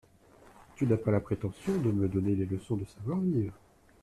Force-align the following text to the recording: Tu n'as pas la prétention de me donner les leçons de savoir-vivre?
Tu 0.75 0.87
n'as 0.87 0.97
pas 0.97 1.11
la 1.11 1.19
prétention 1.19 1.77
de 1.79 1.91
me 1.91 2.07
donner 2.09 2.33
les 2.33 2.47
leçons 2.47 2.75
de 2.75 2.85
savoir-vivre? 2.85 3.53